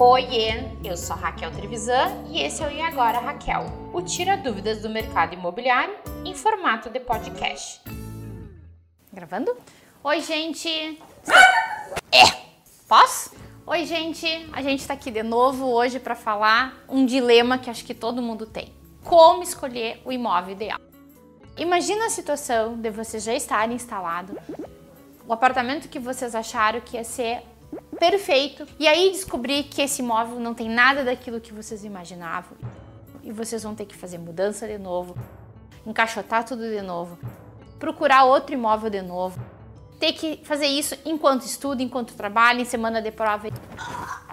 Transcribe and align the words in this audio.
Oiê, 0.00 0.62
eu 0.84 0.96
sou 0.96 1.16
a 1.16 1.18
Raquel 1.18 1.50
Trevisan 1.50 2.24
e 2.30 2.40
esse 2.40 2.62
é 2.62 2.68
o 2.68 2.70
E 2.70 2.80
Agora 2.80 3.18
Raquel, 3.18 3.64
o 3.92 4.00
Tira 4.00 4.36
Dúvidas 4.36 4.80
do 4.80 4.88
Mercado 4.88 5.34
Imobiliário 5.34 5.92
em 6.24 6.36
formato 6.36 6.88
de 6.88 7.00
podcast. 7.00 7.80
Gravando? 9.12 9.56
Oi, 10.04 10.20
gente! 10.20 10.68
É! 12.12 12.24
Posso? 12.88 13.34
Oi, 13.66 13.84
gente! 13.86 14.48
A 14.52 14.62
gente 14.62 14.78
está 14.78 14.94
aqui 14.94 15.10
de 15.10 15.24
novo 15.24 15.66
hoje 15.66 15.98
para 15.98 16.14
falar 16.14 16.76
um 16.88 17.04
dilema 17.04 17.58
que 17.58 17.68
acho 17.68 17.84
que 17.84 17.92
todo 17.92 18.22
mundo 18.22 18.46
tem. 18.46 18.72
Como 19.02 19.42
escolher 19.42 20.00
o 20.04 20.12
imóvel 20.12 20.52
ideal? 20.52 20.78
Imagina 21.56 22.06
a 22.06 22.10
situação 22.10 22.76
de 22.76 22.88
vocês 22.88 23.24
já 23.24 23.34
estarem 23.34 23.74
instalado, 23.74 24.38
o 25.26 25.32
apartamento 25.32 25.88
que 25.88 25.98
vocês 25.98 26.36
acharam 26.36 26.80
que 26.80 26.96
ia 26.96 27.02
ser 27.02 27.42
perfeito. 27.98 28.66
E 28.78 28.86
aí 28.86 29.10
descobrir 29.10 29.64
que 29.64 29.82
esse 29.82 30.02
imóvel 30.02 30.38
não 30.40 30.54
tem 30.54 30.68
nada 30.68 31.04
daquilo 31.04 31.40
que 31.40 31.52
vocês 31.52 31.84
imaginavam. 31.84 32.56
E 33.22 33.32
vocês 33.32 33.62
vão 33.62 33.74
ter 33.74 33.84
que 33.84 33.96
fazer 33.96 34.18
mudança 34.18 34.66
de 34.66 34.78
novo, 34.78 35.16
encaixotar 35.86 36.44
tudo 36.44 36.62
de 36.68 36.80
novo, 36.80 37.18
procurar 37.78 38.24
outro 38.24 38.54
imóvel 38.54 38.88
de 38.88 39.02
novo, 39.02 39.38
ter 39.98 40.12
que 40.12 40.40
fazer 40.44 40.66
isso 40.66 40.96
enquanto 41.04 41.42
estuda, 41.42 41.82
enquanto 41.82 42.14
trabalha, 42.14 42.60
em 42.62 42.64
semana 42.64 43.02
de 43.02 43.10
prova, 43.10 43.48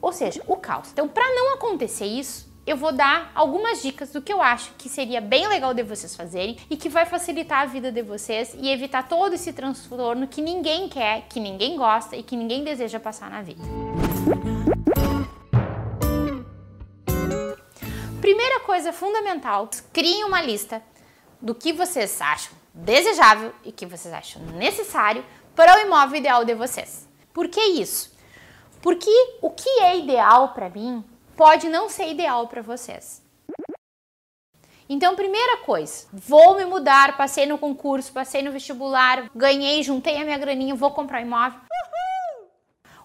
ou 0.00 0.12
seja, 0.12 0.42
o 0.46 0.56
caos. 0.56 0.90
Então, 0.92 1.08
para 1.08 1.24
não 1.34 1.54
acontecer 1.54 2.06
isso, 2.06 2.46
eu 2.66 2.76
vou 2.76 2.90
dar 2.90 3.30
algumas 3.32 3.80
dicas 3.80 4.10
do 4.10 4.20
que 4.20 4.32
eu 4.32 4.42
acho 4.42 4.72
que 4.76 4.88
seria 4.88 5.20
bem 5.20 5.46
legal 5.46 5.72
de 5.72 5.84
vocês 5.84 6.16
fazerem 6.16 6.58
e 6.68 6.76
que 6.76 6.88
vai 6.88 7.06
facilitar 7.06 7.60
a 7.60 7.66
vida 7.66 7.92
de 7.92 8.02
vocês 8.02 8.56
e 8.58 8.68
evitar 8.68 9.08
todo 9.08 9.34
esse 9.34 9.52
transtorno 9.52 10.26
que 10.26 10.42
ninguém 10.42 10.88
quer, 10.88 11.28
que 11.28 11.38
ninguém 11.38 11.76
gosta 11.76 12.16
e 12.16 12.24
que 12.24 12.36
ninguém 12.36 12.64
deseja 12.64 12.98
passar 12.98 13.30
na 13.30 13.40
vida. 13.40 13.62
Primeira 18.20 18.58
coisa 18.60 18.92
fundamental, 18.92 19.70
criem 19.92 20.24
uma 20.24 20.42
lista 20.42 20.82
do 21.40 21.54
que 21.54 21.72
vocês 21.72 22.20
acham 22.20 22.52
desejável 22.74 23.52
e 23.64 23.70
que 23.70 23.86
vocês 23.86 24.12
acham 24.12 24.42
necessário 24.42 25.24
para 25.54 25.76
o 25.76 25.86
imóvel 25.86 26.18
ideal 26.18 26.44
de 26.44 26.54
vocês. 26.54 27.08
Por 27.32 27.46
que 27.46 27.60
isso? 27.60 28.12
Porque 28.82 29.10
o 29.40 29.50
que 29.50 29.68
é 29.80 29.96
ideal 29.96 30.48
para 30.48 30.68
mim 30.68 31.04
pode 31.36 31.68
não 31.68 31.88
ser 31.88 32.08
ideal 32.10 32.48
para 32.48 32.62
vocês. 32.62 33.22
Então, 34.88 35.16
primeira 35.16 35.58
coisa, 35.58 36.06
vou 36.12 36.56
me 36.56 36.64
mudar, 36.64 37.16
passei 37.16 37.44
no 37.44 37.58
concurso, 37.58 38.12
passei 38.12 38.40
no 38.40 38.52
vestibular, 38.52 39.28
ganhei, 39.34 39.82
juntei 39.82 40.16
a 40.16 40.24
minha 40.24 40.38
graninha, 40.38 40.76
vou 40.76 40.92
comprar 40.92 41.20
imóvel. 41.20 41.60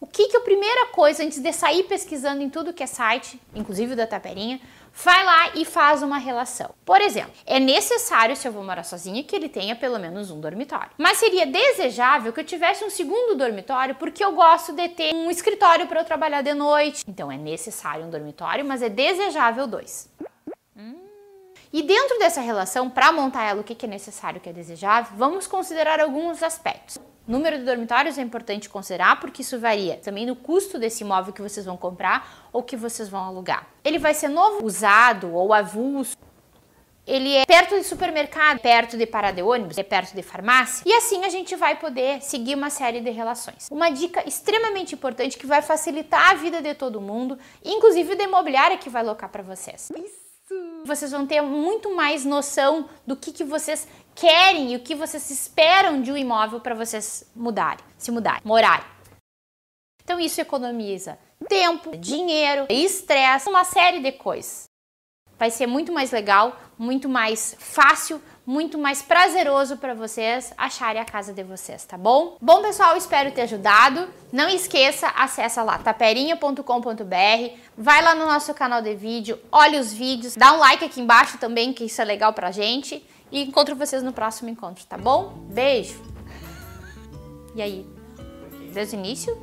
O 0.00 0.06
que 0.06 0.28
que 0.28 0.36
a 0.36 0.40
primeira 0.40 0.86
coisa 0.86 1.24
antes 1.24 1.40
de 1.40 1.52
sair 1.52 1.82
pesquisando 1.84 2.42
em 2.42 2.48
tudo 2.48 2.72
que 2.72 2.82
é 2.82 2.86
site, 2.86 3.40
inclusive 3.54 3.94
o 3.94 3.96
da 3.96 4.06
Taperinha, 4.06 4.60
vai 4.94 5.24
lá 5.24 5.50
e 5.54 5.64
faz 5.64 6.02
uma 6.02 6.18
relação. 6.18 6.70
Por 6.84 7.00
exemplo, 7.00 7.32
é 7.44 7.58
necessário, 7.58 8.36
se 8.36 8.46
eu 8.46 8.52
vou 8.52 8.64
morar 8.64 8.84
sozinha, 8.84 9.22
que 9.24 9.34
ele 9.34 9.48
tenha 9.48 9.74
pelo 9.74 9.98
menos 9.98 10.30
um 10.30 10.40
dormitório. 10.40 10.90
Mas 10.96 11.18
seria 11.18 11.46
desejável 11.46 12.32
que 12.32 12.40
eu 12.40 12.44
tivesse 12.44 12.84
um 12.84 12.90
segundo 12.90 13.36
dormitório, 13.36 13.94
porque 13.96 14.24
eu 14.24 14.32
gosto 14.32 14.72
de 14.72 14.88
ter 14.88 15.14
um 15.14 15.30
escritório 15.30 15.86
para 15.86 16.00
eu 16.00 16.04
trabalhar 16.04 16.42
de 16.42 16.54
noite. 16.54 17.04
Então 17.06 17.30
é 17.30 17.36
necessário 17.36 18.04
um 18.04 18.10
dormitório, 18.10 18.64
mas 18.64 18.82
é 18.82 18.88
desejável 18.88 19.66
dois. 19.66 20.08
E 21.72 21.82
dentro 21.82 22.18
dessa 22.18 22.40
relação, 22.40 22.88
para 22.88 23.12
montar 23.12 23.44
ela, 23.44 23.60
o 23.60 23.64
que 23.64 23.84
é 23.84 23.88
necessário, 23.88 24.38
o 24.38 24.40
que 24.40 24.48
é 24.48 24.52
desejável, 24.52 25.12
vamos 25.16 25.46
considerar 25.46 26.00
alguns 26.00 26.42
aspectos. 26.42 26.98
Número 27.28 27.58
de 27.58 27.64
dormitórios 27.64 28.16
é 28.16 28.22
importante 28.22 28.70
considerar 28.70 29.20
porque 29.20 29.42
isso 29.42 29.60
varia 29.60 29.98
também 29.98 30.24
no 30.24 30.34
custo 30.34 30.78
desse 30.78 31.04
imóvel 31.04 31.30
que 31.30 31.42
vocês 31.42 31.66
vão 31.66 31.76
comprar 31.76 32.48
ou 32.50 32.62
que 32.62 32.74
vocês 32.74 33.06
vão 33.06 33.22
alugar. 33.22 33.66
Ele 33.84 33.98
vai 33.98 34.14
ser 34.14 34.28
novo, 34.28 34.64
usado 34.64 35.34
ou 35.34 35.52
avulso. 35.52 36.16
Ele 37.06 37.36
é 37.36 37.44
perto 37.44 37.74
de 37.74 37.84
supermercado, 37.84 38.60
perto 38.60 38.96
de 38.96 39.04
parada 39.04 39.36
de 39.36 39.42
ônibus, 39.42 39.76
é 39.76 39.82
perto 39.82 40.14
de 40.14 40.22
farmácia. 40.22 40.82
E 40.86 40.92
assim 40.94 41.22
a 41.26 41.28
gente 41.28 41.54
vai 41.54 41.78
poder 41.78 42.22
seguir 42.22 42.54
uma 42.54 42.70
série 42.70 43.02
de 43.02 43.10
relações. 43.10 43.68
Uma 43.70 43.90
dica 43.90 44.26
extremamente 44.26 44.94
importante 44.94 45.36
que 45.36 45.46
vai 45.46 45.60
facilitar 45.60 46.30
a 46.30 46.34
vida 46.34 46.62
de 46.62 46.72
todo 46.72 46.98
mundo, 46.98 47.38
inclusive 47.62 48.14
da 48.14 48.24
imobiliária 48.24 48.78
que 48.78 48.88
vai 48.88 49.04
locar 49.04 49.28
para 49.28 49.42
vocês. 49.42 49.90
Isso 49.94 50.17
vocês 50.88 51.12
vão 51.12 51.26
ter 51.26 51.40
muito 51.40 51.94
mais 51.94 52.24
noção 52.24 52.88
do 53.06 53.14
que, 53.14 53.30
que 53.30 53.44
vocês 53.44 53.86
querem 54.14 54.72
e 54.72 54.76
o 54.76 54.80
que 54.80 54.94
vocês 54.94 55.30
esperam 55.30 56.02
de 56.02 56.10
um 56.10 56.16
imóvel 56.16 56.60
para 56.60 56.74
vocês 56.74 57.30
mudarem, 57.36 57.84
se 57.96 58.10
mudarem, 58.10 58.40
morarem. 58.44 58.84
Então 60.02 60.18
isso 60.18 60.40
economiza 60.40 61.18
tempo, 61.48 61.96
dinheiro, 61.96 62.66
estresse, 62.68 63.48
uma 63.48 63.64
série 63.64 64.00
de 64.00 64.12
coisas. 64.12 64.67
Vai 65.38 65.50
ser 65.50 65.66
muito 65.66 65.92
mais 65.92 66.10
legal, 66.10 66.58
muito 66.76 67.08
mais 67.08 67.54
fácil, 67.58 68.20
muito 68.44 68.78
mais 68.78 69.02
prazeroso 69.02 69.76
para 69.76 69.94
vocês 69.94 70.52
acharem 70.56 71.00
a 71.00 71.04
casa 71.04 71.32
de 71.34 71.42
vocês, 71.42 71.84
tá 71.84 71.98
bom? 71.98 72.36
Bom, 72.40 72.62
pessoal, 72.62 72.96
espero 72.96 73.30
ter 73.30 73.42
ajudado. 73.42 74.08
Não 74.32 74.48
esqueça, 74.48 75.06
acessa 75.08 75.62
lá 75.62 75.78
taperinha.com.br, 75.78 77.56
vai 77.76 78.02
lá 78.02 78.14
no 78.14 78.26
nosso 78.26 78.54
canal 78.54 78.80
de 78.80 78.94
vídeo, 78.94 79.38
olha 79.52 79.78
os 79.78 79.92
vídeos, 79.92 80.34
dá 80.34 80.54
um 80.54 80.58
like 80.58 80.84
aqui 80.84 81.00
embaixo 81.00 81.38
também, 81.38 81.72
que 81.72 81.84
isso 81.84 82.00
é 82.00 82.04
legal 82.04 82.32
pra 82.32 82.50
gente. 82.50 83.06
E 83.30 83.42
encontro 83.42 83.76
vocês 83.76 84.02
no 84.02 84.12
próximo 84.12 84.48
encontro, 84.48 84.84
tá 84.86 84.96
bom? 84.96 85.34
Beijo! 85.50 86.02
E 87.54 87.60
aí? 87.60 87.86
Desde 88.72 88.96
o 88.96 88.98
início? 88.98 89.36